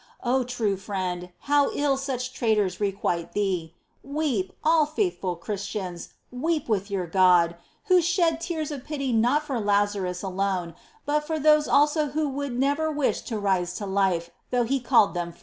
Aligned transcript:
3. 0.23 0.31
O 0.31 0.43
true 0.43 0.77
Friend, 0.77 1.29
how 1.41 1.69
ill 1.75 1.95
such 1.95 2.33
traitors 2.33 2.81
requite 2.81 3.33
Thee! 3.33 3.75
Weep, 4.03 4.51
all 4.63 4.87
faithful 4.87 5.35
Christians, 5.35 6.09
weep 6.31 6.67
with 6.67 6.89
your 6.89 7.05
God, 7.05 7.55
Who 7.85 8.01
shed 8.01 8.41
tears 8.41 8.71
of 8.71 8.83
pity 8.83 9.13
not 9.13 9.43
for 9.43 9.59
Lazarus 9.59 10.23
alone, 10.23 10.69
^ 10.71 10.75
but 11.05 11.27
for 11.27 11.37
those 11.37 11.67
also 11.67 12.07
who 12.07 12.27
would 12.29 12.57
never 12.57 12.89
wish 12.91 13.21
to 13.21 13.37
rise 13.37 13.75
to 13.75 13.85
life, 13.85 14.31
though 14.49 14.63
He 14.63 14.79
called 14.79 15.13
them 15.13 15.31
forth. 15.33 15.39